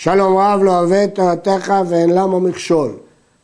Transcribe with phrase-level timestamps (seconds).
[0.00, 2.92] שלום רב לא אוהב את תורתך ואין למה מכשול.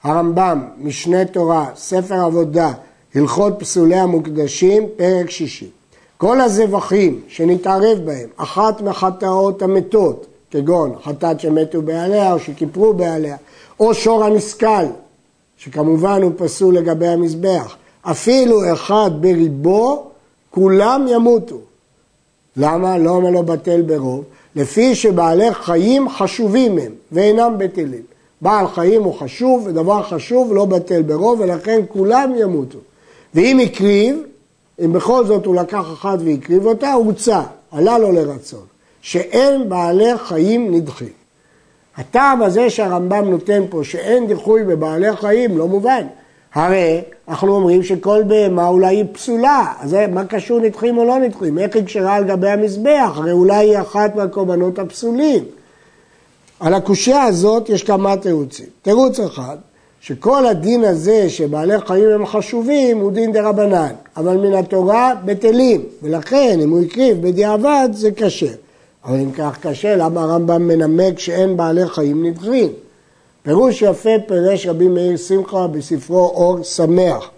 [0.03, 2.73] הרמב"ם, משנה תורה, ספר עבודה,
[3.15, 5.71] הלכות פסולי המוקדשים, פרק שישי.
[6.17, 13.37] כל הזבחים שנתערב בהם, אחת מחטאות המתות, כגון חטאת שמתו בעליה או שכיפרו בעליה,
[13.81, 14.85] או שור הנסכל,
[15.57, 20.11] שכמובן הוא פסול לגבי המזבח, אפילו אחד בריבו,
[20.51, 21.59] כולם ימותו.
[22.57, 22.99] למה?
[22.99, 24.25] לא אומר לו בטל ברוב,
[24.57, 28.03] לפי שבעלי חיים חשובים הם ואינם בטלים.
[28.41, 32.79] בעל חיים הוא חשוב, ודבר חשוב לא בטל ברוב, ולכן כולם ימותו.
[33.35, 34.23] ואם הקריב,
[34.85, 37.41] אם בכל זאת הוא לקח אחת והקריב אותה, הוצא,
[37.71, 38.65] עלה לו לרצון,
[39.01, 41.13] שאין בעלי חיים נדחים.
[41.97, 46.07] הטעם הזה שהרמב"ם נותן פה, שאין דיחוי בבעלי חיים, לא מובן.
[46.55, 51.59] הרי אנחנו אומרים שכל בהמה אולי היא פסולה, אז מה קשור נדחים או לא נדחים?
[51.59, 53.13] איך היא קשרה על גבי המזבח?
[53.17, 55.45] הרי אולי היא אחת מהקורבנות הפסולים.
[56.61, 58.67] על הקושייה הזאת יש כמה תירוצים.
[58.83, 59.57] תירוץ אחד,
[60.01, 65.83] שכל הדין הזה שבעלי חיים הם חשובים הוא דין דה רבנן, אבל מן התורה בטלים,
[66.03, 68.53] ולכן אם הוא הקריב בדיעבד זה קשה.
[69.05, 72.69] אבל אם כך קשה, למה הרמב"ם מנמק שאין בעלי חיים נדחים?
[73.45, 77.31] פירוש יפה פירש רבי מאיר שמחה בספרו אור שמח,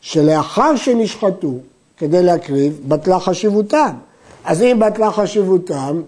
[0.00, 1.52] שלאחר שנשחטו
[1.96, 3.90] כדי להקריב, בטלה חשיבותם.
[4.44, 6.02] אז אם בטלה חשיבותם,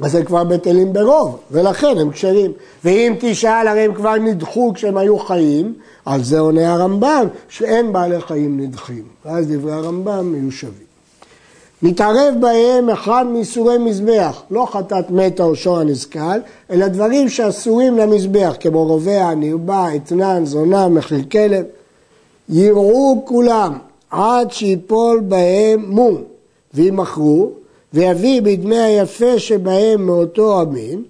[0.00, 2.52] אז הם כבר בטלים ברוב, ולכן הם כשרים.
[2.84, 8.20] ואם תשאל, הרי הם כבר נדחו כשהם היו חיים, על זה עונה הרמב"ם, שאין בעלי
[8.20, 9.04] חיים נדחים.
[9.24, 10.85] ואז דברי הרמב"ם מיושבים.
[11.82, 18.56] נתערב בהם אחד מאיסורי מזבח, לא חטאת מתה או שור הנזקל, אלא דברים שאסורים למזבח,
[18.60, 21.64] כמו רובע, נרבה, אתנן, זונה, מחיר כלב.
[22.48, 23.78] יראו כולם
[24.10, 26.22] עד שיפול בהם מום,
[26.74, 27.50] וימכרו,
[27.94, 31.02] ויביא בדמי היפה שבהם מאותו המין,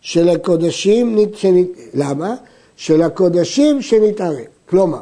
[0.00, 1.72] של הקודשים, שנית...
[1.94, 2.34] למה?
[2.76, 4.36] של הקודשים שנתערב.
[4.68, 5.00] כלומר,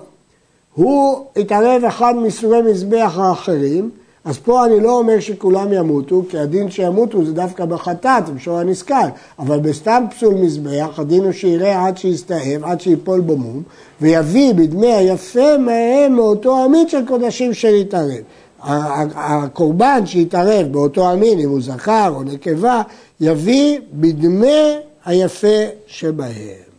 [0.75, 3.91] הוא התערב אחד מסורי מזבח האחרים,
[4.25, 8.95] אז פה אני לא אומר שכולם ימותו, כי הדין שימותו זה דווקא בחטאת, בשור הנסכל,
[9.39, 13.63] אבל בסתם פסול מזבח, הדין הוא שיראה עד שיסתאב, עד שיפול בו מום,
[14.01, 18.23] ויביא בדמי היפה מהם מאותו המין של קודשים שנתערב.
[18.65, 22.83] הקורבן שיתערב באותו המין, אם הוא זכר או נקבה,
[23.21, 26.73] יביא בדמי היפה שבהם.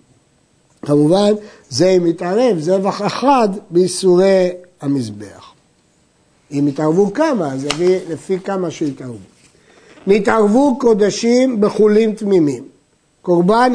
[0.82, 1.34] כמובן,
[1.70, 4.50] זה אם יתערב, זבח אחד באיסורי
[4.82, 5.53] המזבח.
[6.54, 9.18] אם יתערבו כמה, אז יביא לפי כמה שיתערבו.
[10.08, 12.64] נתערבו קודשים בחולין תמימים.
[13.22, 13.72] קורבן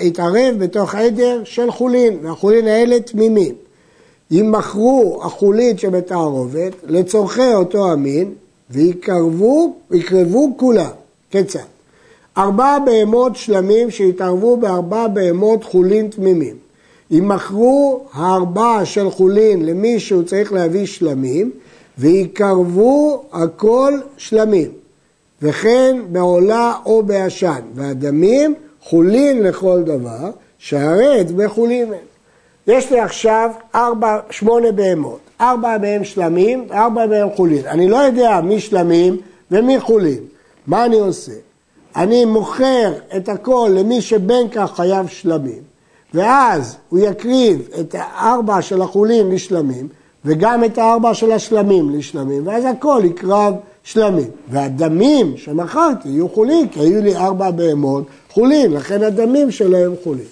[0.00, 3.54] יתערב בתוך עדר של חולין, והחולין האלה תמימים.
[4.30, 8.34] יימכרו החולין שבתערובת לצורכי אותו המין,
[8.70, 10.90] ויקרבו, יקרבו כולם.
[11.30, 11.58] כיצד?
[12.38, 16.56] ארבע בהמות שלמים שיתערבו בארבע בהמות חולין תמימים.
[17.10, 21.50] יימכרו הארבע של חולין למי שהוא צריך להביא שלמים,
[21.98, 24.70] ויקרבו הכל שלמים,
[25.42, 31.98] וכן בעולה או בעשן, והדמים חולין לכל דבר, שהרי דמי חולין הם.
[32.66, 37.66] יש לי עכשיו ארבע, שמונה בהמות, ארבע מהם שלמים, ארבע מהם חולין.
[37.66, 39.16] אני לא יודע מי שלמים
[39.50, 40.20] ומי חולין.
[40.66, 41.32] מה אני עושה?
[41.96, 45.62] אני מוכר את הכל למי שבין כך חייב שלמים,
[46.14, 49.88] ואז הוא יקריב את הארבע של החולין לשלמים,
[50.24, 54.30] וגם את הארבע של השלמים לשלמים, ואז הכל יקרב שלמים.
[54.50, 60.24] והדמים שמכרתי יהיו חולין, כי היו לי ארבע בהמות חולין, לכן הדמים שלהם חולין.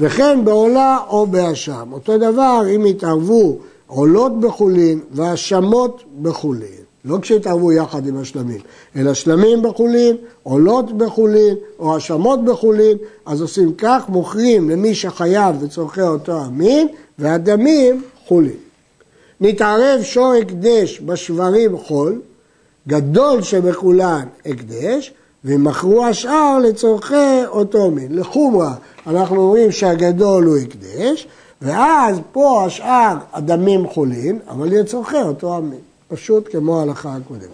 [0.00, 1.88] וכן בעולה או באשם.
[1.92, 3.56] אותו דבר אם יתערבו
[3.86, 6.80] עולות בחולין והאשמות בחולין.
[7.04, 8.60] לא כשהתערבו יחד עם השלמים,
[8.96, 12.96] אלא שלמים בחולין, עולות בחולין או האשמות בחולין,
[13.26, 18.69] אז עושים כך, מוכרים למי שחייב לצורכי אותו המין, והדמים חולין.
[19.40, 22.20] נתערב שור הקדש בשברים חול,
[22.88, 25.12] גדול שבכולן הקדש,
[25.44, 28.18] ומכרו השאר לצורכי אותו מין.
[28.18, 28.74] לחומרה,
[29.06, 31.26] אנחנו אומרים שהגדול הוא הקדש,
[31.62, 35.80] ואז פה השאר הדמים חולים, אבל לצורכי אותו המין.
[36.08, 37.48] פשוט כמו ההלכה הקודמת.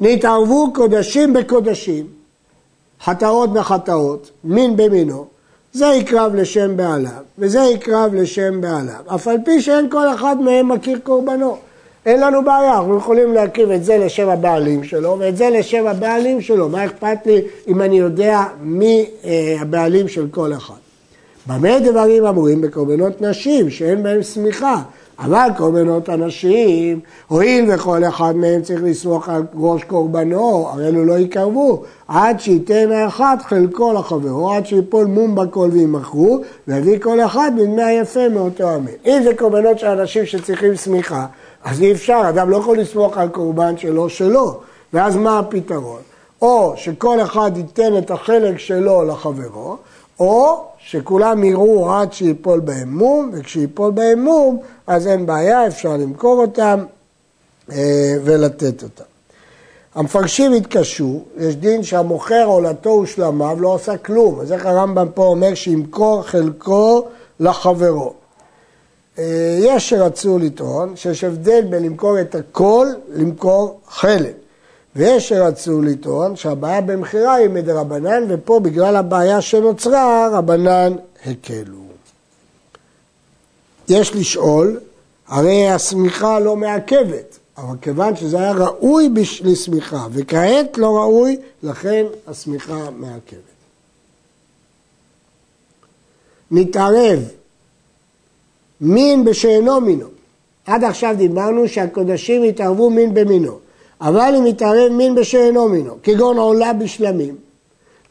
[0.00, 2.06] נתערבו קודשים בקודשים,
[3.04, 5.26] חטאות בחטאות, מין במינו,
[5.72, 10.68] זה יקרב לשם בעליו, וזה יקרב לשם בעליו, אף על פי שאין כל אחד מהם
[10.68, 11.56] מכיר קורבנו.
[12.06, 16.40] אין לנו בעיה, אנחנו יכולים להקריב את זה לשם הבעלים שלו ואת זה לשם הבעלים
[16.40, 16.68] שלו.
[16.68, 20.74] מה אכפת לי אם אני יודע מי אה, הבעלים של כל אחד?
[21.46, 24.82] במה דברים אמורים בקורבנות נשים שאין בהם שמיכה?
[25.20, 31.18] אבל קורבנות אנשים, הואיל וכל אחד מהם צריך לסמוך על ראש קורבנו, הרי אלו לא
[31.18, 37.82] יקרבו, עד שייתן האחד חלקו לחברו, עד שיפול מום בכל וימכרו, ויביא כל אחד מדמי
[37.82, 38.94] היפה מאותו המין.
[39.06, 41.26] אם זה קורבנות של אנשים שצריכים סמיכה,
[41.64, 44.60] אז אי אפשר, אדם לא יכול לסמוך על קורבן שלו שלו,
[44.92, 46.00] ואז מה הפתרון?
[46.42, 49.76] או שכל אחד ייתן את החלק שלו לחברו,
[50.20, 56.40] או שכולם יראו עד שיפול בהם מום, וכשיפול בהם מום, אז אין בעיה, אפשר למכור
[56.40, 56.84] אותם
[57.72, 59.04] אה, ולתת אותם.
[59.94, 65.54] המפרשים התקשו, יש דין שהמוכר עולתו ושלמיו לא עושה כלום, אז איך הרמב"ם פה אומר
[65.54, 67.04] שימכור חלקו
[67.40, 68.12] לחברו.
[69.18, 74.39] אה, יש שרצו לטעון שיש הבדל בין למכור את הכל למכור חלק.
[74.96, 80.92] ויש שרצו לטעון שהבעיה במכירה היא מדרבנן, ופה בגלל הבעיה שנוצרה, רבנן
[81.26, 81.80] הקלו.
[83.88, 84.80] יש לשאול,
[85.28, 89.08] הרי השמיכה לא מעכבת, אבל כיוון שזה היה ראוי
[89.42, 93.50] לשמיכה, וכעת לא ראוי, לכן השמיכה מעכבת.
[96.50, 97.18] נתערב
[98.80, 100.06] מין בשאינו מינו.
[100.66, 103.58] עד עכשיו דיברנו שהקודשים יתערבו מין במינו.
[104.00, 107.36] אבל אם יתערב מין בשאינו מינו, כגון עולה בשלמים,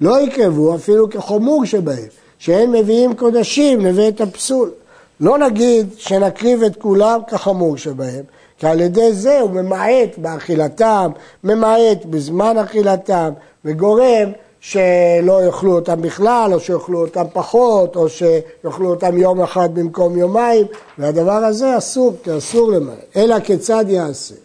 [0.01, 2.07] לא יקרבו אפילו כחומור שבהם,
[2.39, 4.71] שהם מביאים קודשים לבית הפסול.
[5.19, 8.23] לא נגיד שנקריב את כולם כחמור שבהם,
[8.57, 11.11] כי על ידי זה הוא ממעט באכילתם,
[11.43, 13.29] ממעט בזמן אכילתם,
[13.65, 20.17] וגורם שלא יאכלו אותם בכלל, או שיאכלו אותם פחות, או שיאכלו אותם יום אחד במקום
[20.17, 20.65] יומיים,
[20.97, 23.05] והדבר הזה אסור, כי אסור למעט.
[23.15, 24.35] אלא כיצד יעשה?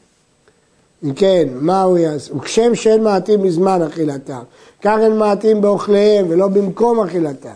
[1.05, 2.37] אם כן, מה הוא יעשה?
[2.37, 4.43] וכשם שאין מעטים בזמן אכילתם,
[4.83, 7.49] כך אין מעטים באוכליהם ולא במקום אכילתם.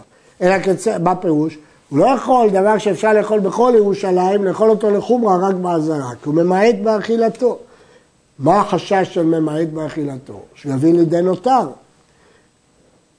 [0.43, 1.59] אלא כיצד, מה פירוש?
[1.89, 6.35] הוא לא יכול דבר שאפשר לאכול בכל ירושלים, לאכול אותו לחומרה רק באזהרה, כי הוא
[6.35, 7.59] ממעט באכילתו.
[8.39, 10.41] מה החשש של ממעט באכילתו?
[10.55, 11.69] שהוא יביא לידי נותר.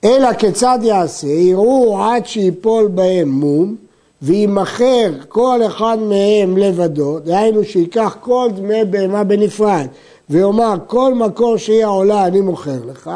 [0.04, 1.28] אלא כיצד יעשה?
[1.28, 3.76] יראו עד שיפול בהם מום,
[4.22, 9.88] וימכר כל אחד מהם לבדו, דהיינו שייקח כל דמי בהמה בנפרד,
[10.30, 13.12] ויאמר כל מקור שהיא העולה אני מוכר לך,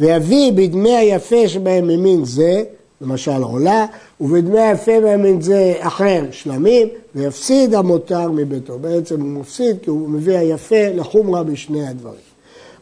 [0.00, 2.64] ויביא בדמי היפה שבהם ממין זה,
[3.00, 3.86] למשל עולה,
[4.20, 8.78] ובדמי היפה ממין זה אחר שלמים, ויפסיד המותר מביתו.
[8.78, 12.32] בעצם הוא מפסיד כי הוא מביא היפה לחומרה בשני הדברים.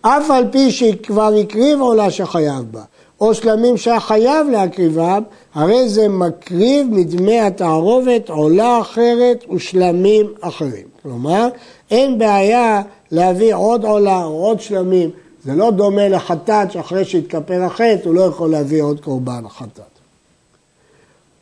[0.01, 2.83] אף על פי שכבר הקריב עולה שחייב בה,
[3.21, 5.23] או שלמים שהיה חייב להקריבם,
[5.55, 10.87] הרי זה מקריב מדמי התערובת עולה אחרת ושלמים אחרים.
[11.03, 11.49] כלומר,
[11.91, 15.11] אין בעיה להביא עוד עולה או עוד שלמים.
[15.45, 19.85] זה לא דומה לחטאת שאחרי שהתכפר החטא הוא לא יכול להביא עוד קורבן חטאת.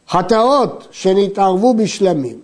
[0.08, 2.36] חטאות שנתערבו בשלמים,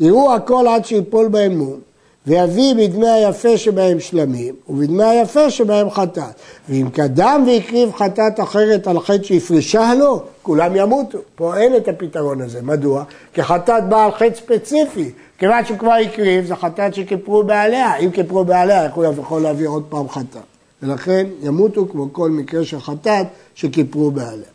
[0.00, 1.80] יראו הכל עד שיפול בהם מום,
[2.26, 6.34] ויביא בדמי היפה שבהם שלמים, ובדמי היפה שבהם חטאת.
[6.68, 11.18] ואם קדם והקריב חטאת אחרת על חטא שהפרישה לו, כולם ימותו.
[11.34, 12.62] פה אין את הפתרון הזה.
[12.62, 13.04] מדוע?
[13.34, 15.10] כי חטאת באה על חטא ספציפי.
[15.40, 17.96] כיוון שכבר הקריב, זה חטאת שכיפרו בעליה.
[17.96, 20.42] אם כיפרו בעליה, איך הוא יכול להביא עוד פעם חטאת?
[20.82, 24.48] ולכן ימותו כמו כל מקרה של חטאת שכיפרו בעליה.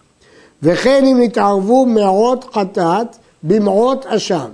[0.64, 3.08] וכן אם נתערבו מעות חטאת
[3.44, 4.50] במעות אשם.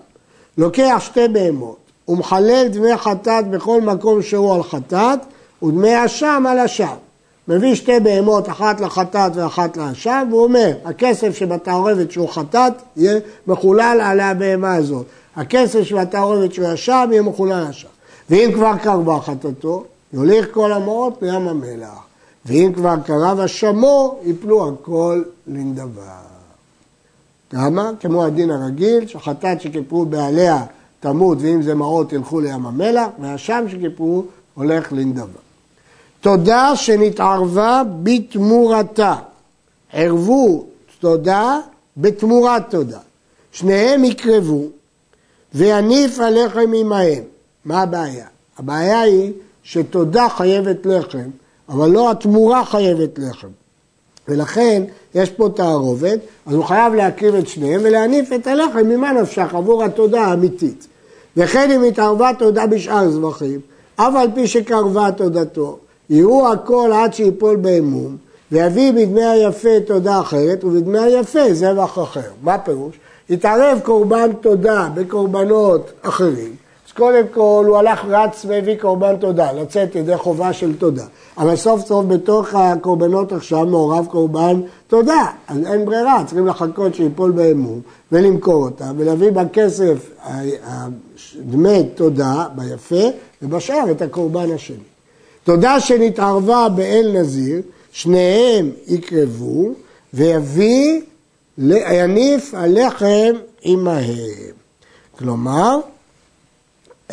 [0.57, 5.19] לוקח שתי בהמות ומחלל דמי חטאת בכל מקום שהוא על חטאת
[5.63, 6.95] ודמי אשם על אשם.
[7.47, 13.99] מביא שתי בהמות, אחת לחטאת ואחת לאשם, והוא אומר, הכסף שבתערבת שהוא חטאת יהיה מחולל
[14.03, 15.05] על הבהמה הזאת.
[15.35, 17.87] הכסף שבתערבת שהוא אשם יהיה מחולל אשם.
[18.29, 19.83] ואם כבר קרבה חטאתו,
[20.13, 21.99] יוליך כל המעות לים המלח.
[22.45, 26.17] ואם כבר קרב אשמו, יפלו הכל לנדבה.
[27.53, 27.91] למה?
[27.99, 30.63] כמו הדין הרגיל, שחטאת שכיפרו בעליה
[30.99, 35.50] תמות, ואם זה מעות ילכו לים המלח, והשם שכיפרו הולך לנדבה.
[36.21, 39.15] תודה שנתערבה בתמורתה.
[39.93, 40.65] ערבו
[40.99, 41.59] תודה
[41.97, 42.99] בתמורת תודה.
[43.51, 44.63] שניהם יקרבו
[45.53, 47.23] ויניף הלחם עמהם.
[47.65, 48.25] מה הבעיה?
[48.57, 49.31] הבעיה היא
[49.63, 51.29] שתודה חייבת לחם,
[51.69, 53.47] אבל לא התמורה חייבת לחם.
[54.27, 54.83] ולכן
[55.15, 59.83] יש פה תערובת, אז הוא חייב להקריב את שניהם ולהניף את הלחם ממה נפשך עבור
[59.83, 60.87] התודה האמיתית.
[61.37, 63.59] וכן אם התערבה תודה בשאר זבחים,
[63.95, 65.79] אף על פי שקרבה תודתו,
[66.11, 68.17] יראו הכל עד שיפול באמון,
[68.51, 72.29] ויביא בדמי היפה תודה אחרת, ובדמי היפה זבח אחר.
[72.43, 72.95] מה פירוש?
[73.29, 76.55] יתערב קורבן תודה בקורבנות אחרים,
[76.87, 81.05] אז קודם כל הוא הלך רץ והביא קורבן תודה, לצאת ידי חובה של תודה.
[81.37, 87.31] אבל סוף סוף בתוך הקורבנות עכשיו מעורב קורבן תודה, אז אין ברירה, צריכים לחכות שיפול
[87.31, 90.11] באמון ולמכור אותה ולהביא בכסף
[91.39, 93.05] דמי תודה ביפה
[93.41, 94.90] ובשאר את הקורבן השני.
[95.43, 99.69] תודה שנתערבה באל נזיר, שניהם יקרבו
[100.13, 101.01] ויביא,
[101.91, 104.51] יניף הלחם עמהם.
[105.17, 105.79] כלומר,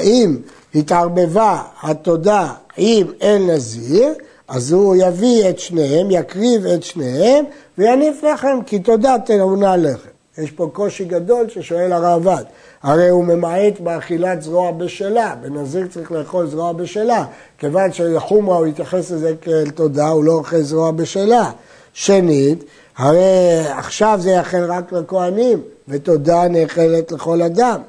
[0.00, 0.37] אם
[0.75, 4.14] התערבבה התודה עם אל נזיר,
[4.49, 7.44] אז הוא יביא את שניהם, יקריב את שניהם
[7.78, 10.17] ויניף לחם, כי תודה תלונה לחם.
[10.38, 12.45] יש פה קושי גדול ששואל הרעב"ד.
[12.83, 17.25] הרי הוא ממעט באכילת זרוע בשלה, בנזיר צריך לאכול זרוע בשלה,
[17.59, 21.50] כיוון שחומרה הוא יתייחס לזה כאל תודה, הוא לא אוכל זרוע בשלה.
[21.92, 22.64] שנית,
[22.97, 27.80] הרי עכשיו זה יאכל רק לכהנים, ותודה נאכלת לכל אדם.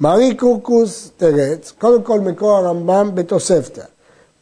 [0.00, 3.82] מרי קורקוס תרץ, קודם כל מקור הרמב"ם בתוספתא.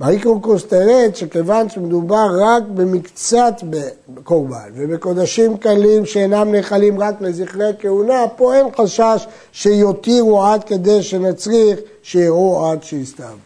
[0.01, 3.55] מרי קורקוס תרץ שכיוון שמדובר רק במקצת
[4.09, 11.79] בקורבן ובקודשים קלים שאינם נאכלים רק לזכרי כהונה, פה אין חשש שיותירו עד כדי שנצריך
[12.03, 13.37] שיראו עד שיסתיו.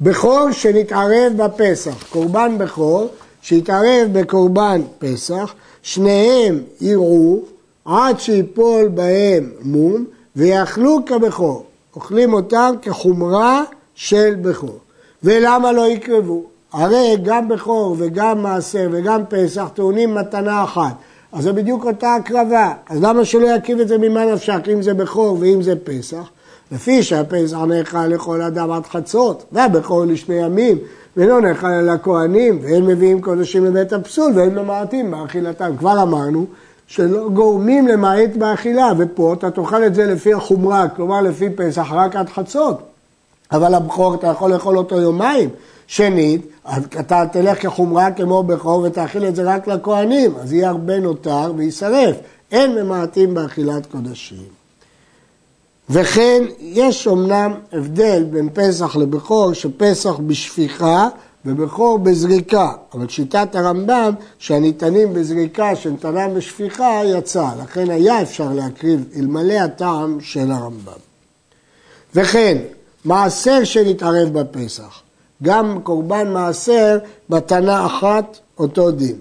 [0.00, 3.08] בכור שנתערב בפסח, קורבן בכור
[3.40, 7.38] שהתערב בקורבן פסח, שניהם יראו
[7.84, 10.04] עד שיפול בהם מום
[10.36, 11.64] ויאכלו כבכור.
[11.96, 13.62] אוכלים אותם כחומרה
[13.94, 14.78] של בכור.
[15.22, 16.42] ולמה לא יקרבו?
[16.72, 20.94] הרי גם בכור וגם מעשר וגם פסח טעונים מתנה אחת.
[21.32, 22.72] אז זה בדיוק אותה הקרבה.
[22.88, 26.30] אז למה שלא יקריב את זה ממה נפשק, אם זה בכור ואם זה פסח?
[26.72, 30.78] לפי שהפסח נאכל לכל אדם עד חצות, והבכור לשני ימים,
[31.16, 35.76] ולא נאכל על הכהנים, והם מביאים קודשים לבית הפסול, והם ממעטים באכילתם.
[35.76, 36.46] כבר אמרנו
[36.86, 42.16] שלא גורמים למעט באכילה, ופה אתה תאכל את זה לפי החומרה, כלומר לפי פסח רק
[42.16, 42.78] עד חצות.
[43.52, 45.50] אבל הבכור אתה יכול לאכול אותו יומיים.
[45.86, 46.46] שנית,
[47.00, 52.16] אתה תלך כחומרה כמו בכור ותאכיל את זה רק לכהנים, אז יהיה הרבה נותר ויישרף.
[52.52, 54.64] אין ממעטים באכילת קודשים.
[55.90, 61.08] וכן, יש אמנם הבדל בין פסח לבכור, שפסח בשפיכה
[61.46, 69.54] ובכור בזריקה, אבל שיטת הרמב"ם שהניתנים בזריקה שניתנם בשפיכה יצא, לכן היה אפשר להקריב אלמלא
[69.54, 70.98] הטעם של הרמב"ם.
[72.14, 72.58] וכן,
[73.04, 75.02] מעשר שנתערב בפסח,
[75.42, 76.98] גם קורבן מעשר
[77.30, 79.16] בתנה אחת אותו דין.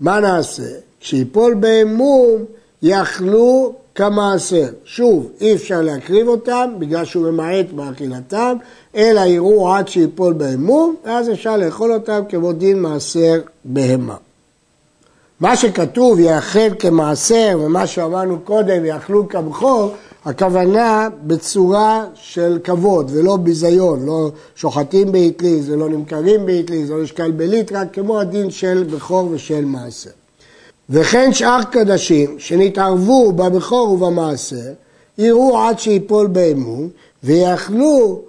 [0.00, 0.62] מה נעשה?
[1.00, 2.44] כשיפול בהם מום
[2.82, 4.66] יאכלו כמעשר.
[4.84, 8.56] שוב, אי אפשר להקריב אותם בגלל שהוא ממעט באכילתם,
[8.96, 14.16] אלא יראו עד שיפול בהם מום, ואז אפשר לאכול אותם כמו דין מעשר בהמה.
[15.40, 24.06] מה שכתוב יאכל כמעשר, ומה שאמרנו קודם יאכלו כבכור, הכוונה בצורה של כבוד ולא ביזיון,
[24.06, 30.10] לא שוחטים באטליז ולא נמכרים באטליז, לא נשקל בליטרה, כמו הדין של בכור ושל מעשר.
[30.90, 34.72] וכן שאר קדשים שנתערבו בבכור ובמעשר,
[35.18, 36.88] יראו עד שיפול באמון,
[37.24, 38.20] ויאכלו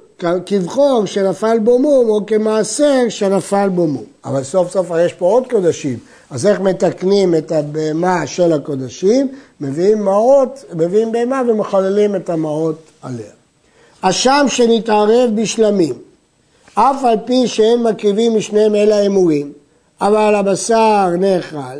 [0.45, 4.03] כבכור שנפל בו מום, או כמעשר שנפל בו מום.
[4.25, 5.97] אבל סוף סוף יש פה עוד קודשים,
[6.29, 9.27] אז איך מתקנים את הבהמה של הקודשים?
[9.61, 13.31] מביאים מעות, מביאים בהמה ומחוללים את המעות עליה.
[14.01, 15.93] אשם שנתערב בשלמים,
[16.73, 19.51] אף על פי שאין מקריבים משניהם אלא אמורים,
[20.01, 21.79] אבל הבשר נאכל,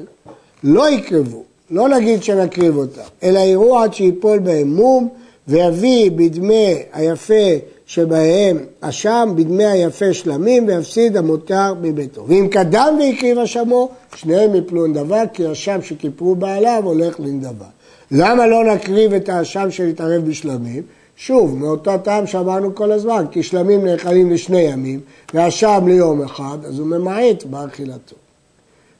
[0.63, 5.09] לא יקרבו, לא נגיד שנקריב אותם, אלא יראו עד שיפול בהם מום,
[5.47, 7.53] ויביא בדמי היפה
[7.85, 12.25] שבהם אשם, בדמי היפה שלמים, ויפסיד המותר מביתו.
[12.27, 17.65] ואם קדם והקריב אשמו, שניהם יפלו נדבה, כי אשם שכיפרו בעליו הולך לנדבה.
[18.11, 20.83] למה לא נקריב את האשם שנתערב בשלמים?
[21.17, 24.99] שוב, מאותו טעם שאמרנו כל הזמן, כי שלמים נאכלים לשני ימים,
[25.33, 28.15] ואשם ליום אחד, אז הוא ממעט באכילתו.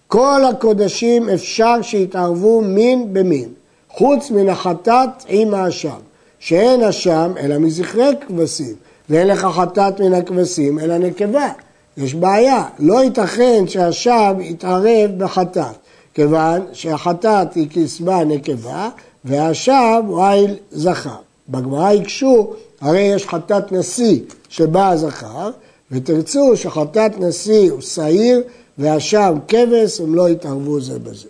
[0.08, 3.50] כל הקודשים אפשר שיתערבו מין במין,
[3.90, 6.00] חוץ מן החטאת עם האשם,
[6.40, 8.76] שאין אשם אלא מזכרי כבשים,
[9.10, 11.50] ואין לך חטאת מן הכבשים אלא נקבה.
[11.98, 15.76] יש בעיה, לא ייתכן שהאשם יתערב בחטאת,
[16.14, 18.90] כיוון שהחטאת היא כסבה נקבה,
[19.26, 21.16] והאשם הוא איל זכר.
[21.50, 25.50] בגמרא הקשו, הרי יש חטאת נשיא שבא הזכר,
[25.92, 28.44] ותרצו שחטאת נשיא הוא שעיר
[28.78, 31.28] והשם כבש, הם לא יתערבו זה בזה.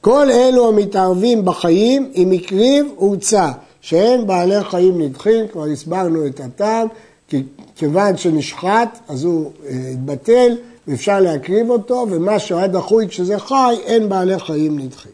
[0.00, 3.48] כל אלו המתערבים בחיים עם הקריב הוצא,
[3.80, 6.88] שאין בעלי חיים נדחים, כבר הסברנו את הטעם,
[7.28, 7.42] כי
[7.76, 10.56] כיוון שנשחט אז הוא אה, התבטל
[10.88, 15.12] ואפשר להקריב אותו, ומה שהיה דחוי כשזה חי, אין בעלי חיים נדחים.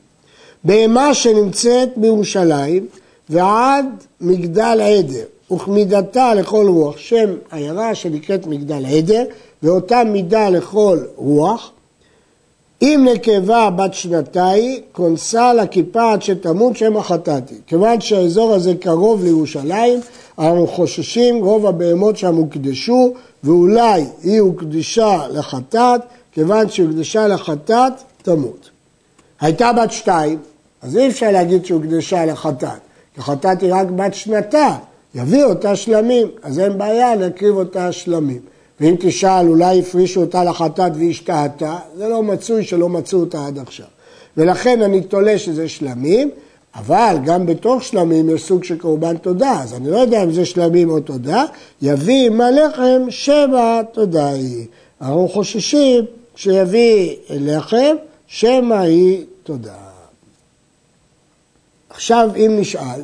[0.64, 2.86] בהמה שנמצאת בירושלים
[3.30, 3.86] ועד
[4.20, 9.24] מגדל עדר, וכמידתה לכל רוח, שם עיירה שנקראת מגדל עדר,
[9.62, 11.70] ואותה מידה לכל רוח.
[12.82, 17.54] אם נקבה בת שנתיים, כונסה לכיפה עד שתמות שם החטאתי.
[17.66, 20.00] כיוון שהאזור הזה קרוב לירושלים,
[20.38, 23.12] אנחנו חוששים רוב הבהמות שם הוקדשו,
[23.44, 26.00] ואולי היא הוקדשה לחטאת,
[26.32, 28.70] כיוון שהוקדשה לחטאת, תמות.
[29.40, 30.38] הייתה בת שתיים,
[30.82, 32.78] אז אי אפשר להגיד שהוקדשה לחטאת,
[33.14, 34.76] כי חטאת היא רק בת שנתה,
[35.14, 38.40] יביא אותה שלמים, אז אין בעיה להקריב אותה שלמים.
[38.80, 43.86] ואם תשאל, אולי הפרישו אותה לחטאת והשתהתה, זה לא מצוי שלא מצאו אותה עד עכשיו.
[44.36, 46.30] ולכן אני תולה שזה שלמים,
[46.74, 50.44] אבל גם בתוך שלמים יש סוג של קורבן תודה, אז אני לא יודע אם זה
[50.44, 51.44] שלמים או תודה,
[51.82, 54.66] יביא עם הלחם שבע תודה היא.
[55.00, 56.04] אנחנו חוששים
[56.36, 57.96] שיביא לחם,
[58.26, 59.74] שמא היא תודה.
[61.90, 63.00] עכשיו אם נשאל,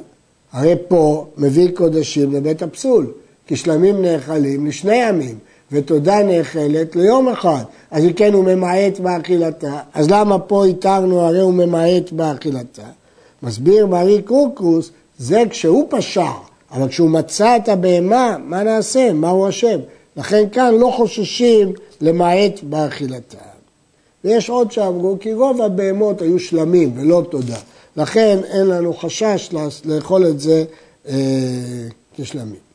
[0.53, 3.07] הרי פה מביא קודשים לבית הפסול,
[3.47, 5.39] כי שלמים נאכלים לשני ימים,
[5.73, 7.63] ותודה נאכלת ליום אחד.
[7.91, 12.83] אז אם כן הוא ממעט באכילתה, אז למה פה התרנו הרי הוא ממעט באכילתה?
[13.43, 16.31] מסביר מארי קורקוס, זה כשהוא פשע,
[16.73, 19.13] אבל כשהוא מצא את הבהמה, מה נעשה?
[19.13, 19.79] מה הוא אשם?
[20.17, 23.39] לכן כאן לא חוששים למעט באכילתה.
[24.25, 27.59] ויש עוד שאמרו כי רוב הבהמות היו שלמים ולא תודה.
[27.97, 29.51] לכן אין לנו חשש
[29.85, 30.65] לאכול את זה
[31.09, 31.15] אה,
[32.17, 32.73] כשלמים.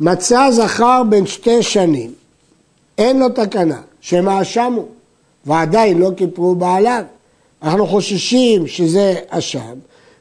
[0.00, 2.14] מצא זכר בן שתי שנים,
[2.98, 4.84] אין לו תקנה, שמא אשמו,
[5.46, 7.02] ועדיין לא כיפרו בעליו.
[7.62, 9.74] אנחנו חוששים שזה אשם,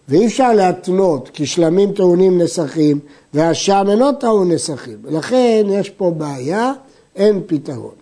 [0.10, 3.00] ואי אפשר להתנות כי שלמים טעונים נסכים
[3.34, 4.98] והאשם אינו טעון נסכים.
[5.04, 6.74] ולכן יש פה בעיה,
[7.16, 7.94] אין פתרון.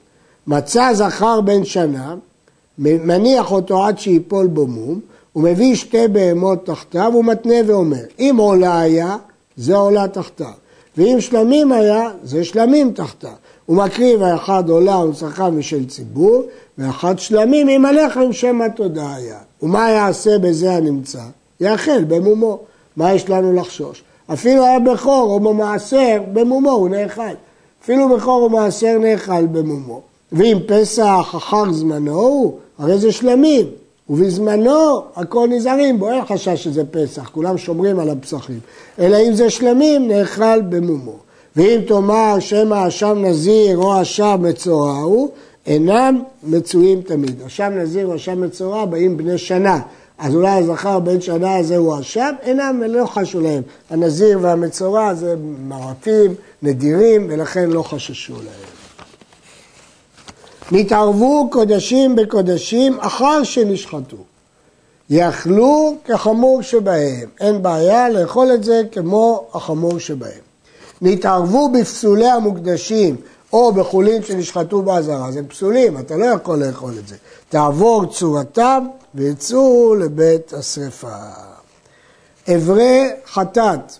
[0.47, 2.15] מצא זכר בן שנה,
[2.77, 4.99] מניח אותו עד שיפול בו מום,
[5.33, 9.17] הוא מביא שתי בהמות תחתיו, הוא מתנה ואומר, אם עולה היה,
[9.57, 10.51] זה עולה תחתיו.
[10.97, 13.29] ואם שלמים היה, זה שלמים תחתיו.
[13.65, 16.43] הוא מקריב האחד עולה וצרכיו משל ציבור,
[16.77, 19.37] ואחד שלמים עם הלחם שם התודה היה.
[19.63, 21.21] ומה יעשה בזה הנמצא?
[21.61, 22.59] יאכל במומו.
[22.97, 24.03] מה יש לנו לחשוש?
[24.33, 27.33] אפילו היה בכור או במעשר, במומו הוא נאכל.
[27.83, 30.01] אפילו בכור או מעשר נאכל במומו.
[30.31, 33.65] ואם פסח אחר זמנו הוא, הרי זה שלמים.
[34.09, 38.59] ובזמנו הכל נזהרים בו, אין חשש שזה פסח, כולם שומרים על הפסחים.
[38.99, 41.15] אלא אם זה שלמים, נאכל במומו.
[41.55, 45.29] ואם תאמר שמא אשם נזיר או אשם מצורע הוא,
[45.65, 47.41] אינם מצויים תמיד.
[47.41, 49.79] אשם נזיר או אשם מצורע באים בני שנה.
[50.17, 53.61] אז אולי הזכר בן שנה הזה הוא אשם, אינם, לא חשו להם.
[53.89, 55.35] הנזיר והמצורע זה
[55.67, 56.33] מרתים,
[56.63, 58.72] נדירים, ולכן לא חששו להם.
[60.71, 64.17] נתערבו קודשים בקודשים אחר שנשחטו.
[65.09, 70.41] יאכלו כחמור שבהם, אין בעיה לאכול את זה כמו החמור שבהם.
[71.01, 73.15] נתערבו בפסולי המוקדשים
[73.53, 77.15] או בחולין שנשחטו באזהרה, זה פסולים, אתה לא יכול לאכול את זה.
[77.49, 81.17] תעבור צורתם ויצאו לבית השרפה.
[82.55, 83.93] אברי חטאת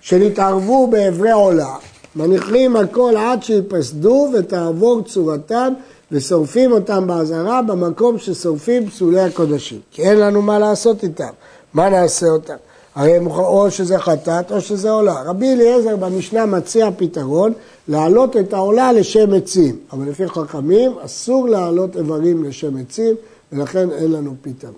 [0.00, 1.76] שנתערבו באברי עולה,
[2.18, 5.72] מניחים הכל עד שיפסדו ותעבור צורתם
[6.12, 9.80] ושורפים אותם באזהרה במקום ששורפים פסולי הקודשים.
[9.90, 11.30] כי אין לנו מה לעשות איתם.
[11.74, 12.54] מה נעשה אותם?
[12.94, 15.22] הרי הם או שזה חטאת או שזה עולה.
[15.22, 17.52] רבי אליעזר במשנה מציע פתרון
[17.88, 19.76] להעלות את העולה לשם עצים.
[19.92, 23.14] אבל לפי חכמים אסור להעלות איברים לשם עצים
[23.52, 24.74] ולכן אין לנו פתרון.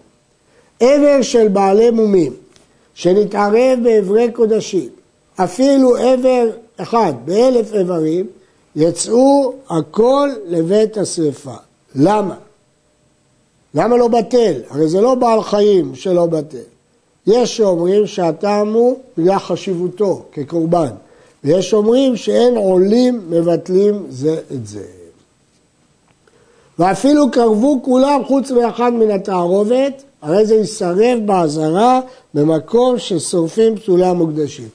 [0.81, 2.33] עבר של בעלי מומים
[2.95, 4.89] שנתערב באברי קודשים,
[5.37, 6.49] אפילו עבר
[6.83, 8.27] אחד באלף איברים,
[8.77, 11.55] יצאו הכל לבית השרפה.
[11.95, 12.35] למה?
[13.75, 14.53] למה לא בטל?
[14.71, 16.59] הרי זה לא בעל חיים שלא בטל.
[17.27, 20.91] יש שאומרים שהטעם הוא בגלל חשיבותו כקורבן,
[21.45, 24.85] ויש שאומרים שאין עולים מבטלים זה את זה.
[26.79, 32.01] ואפילו קרבו כולם חוץ מאחד מן התערובת, הרי זה יישרף באזהרה
[32.35, 34.69] במקום ששורפים פסולי המוקדשים.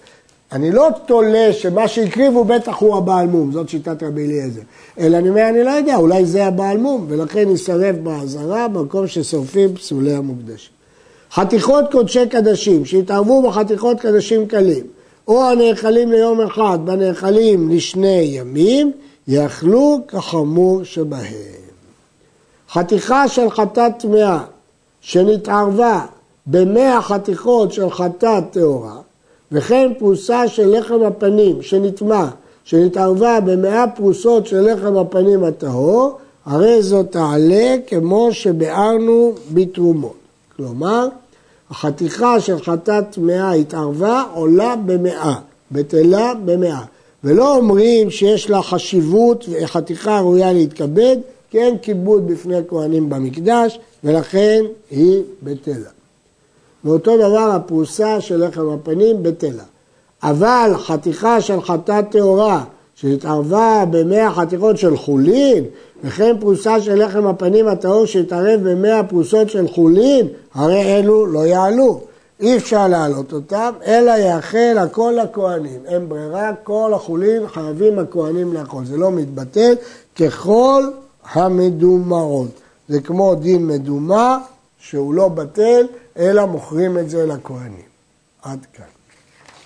[0.51, 4.62] אני לא תולה שמה שהקריבו בטח הוא הבעל מום, זאת שיטת רבי אליעזר.
[4.99, 9.75] אלא אני אומר, אני לא יודע, אולי זה הבעל מום, ולכן יישרף באזהרה במקום ששורפים
[9.75, 10.71] פסולי המוקדשים.
[11.31, 14.86] חתיכות קודשי קדשים, שהתערבו בחתיכות קדשים קלים,
[15.27, 18.91] או הנאכלים ליום אחד, בנאכלים לשני ימים,
[19.27, 21.65] יאכלו כחמור שבהם.
[22.69, 24.39] חתיכה של חטאת טמאה,
[25.01, 26.05] שנתערבה
[26.47, 28.95] במאה חתיכות של חטאת טהורה,
[29.51, 32.27] וכן פרוסה של לחם הפנים שנטמע,
[32.63, 40.15] שנתערבה במאה פרוסות של לחם הפנים הטהור, הרי זאת תעלה כמו שביארנו בתרומות.
[40.55, 41.08] כלומר,
[41.69, 45.36] החתיכה של חטאת טמאה התערבה, עולה במאה,
[45.71, 46.81] בטלה במאה.
[47.23, 51.17] ולא אומרים שיש לה חשיבות וחתיכה ראויה להתכבד,
[51.51, 55.89] כי אין כיבוד בפני כהנים במקדש, ולכן היא בטלה.
[56.86, 59.63] ואותו דבר הפרוסה של לחם הפנים בטלה.
[60.24, 62.63] אבל חתיכה של חטאת טהורה
[62.95, 65.63] שהתערבה במאה חתיכות של חולין,
[66.04, 72.02] וכן פרוסה של לחם הפנים הטהור שהתערב במאה פרוסות של חולין, הרי אלו לא יעלו.
[72.39, 75.80] אי אפשר להעלות אותם, אלא יאכל הכל לכהנים.
[75.86, 78.86] אין ברירה, כל החולין חייבים הכהנים לאכול.
[78.86, 79.74] זה לא מתבטל
[80.19, 80.84] ככל
[81.34, 82.52] המדומרות.
[82.89, 84.39] זה כמו דין מדומה,
[84.80, 85.86] שהוא לא בטל,
[86.17, 87.86] אלא מוכרים את זה לכהנים.
[88.41, 88.94] עד כאן.